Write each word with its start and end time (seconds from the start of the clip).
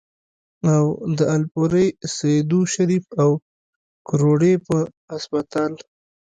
او 0.75 0.85
د 1.17 1.19
الپورۍ، 1.35 1.87
سېدو 2.15 2.59
شريف، 2.73 3.05
او 3.21 3.29
کروړې 4.07 4.53
پۀ 4.65 4.79
هسپتال 5.11 5.71